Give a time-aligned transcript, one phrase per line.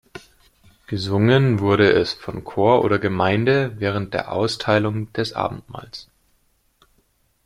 [0.87, 6.07] Gesungen wurde es von Chor oder Gemeinde während der Austeilung des Abendmahls.